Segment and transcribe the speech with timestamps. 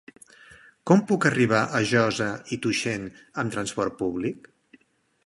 [0.91, 3.05] Com puc arribar a Josa i Tuixén
[3.45, 4.51] amb trasport públic?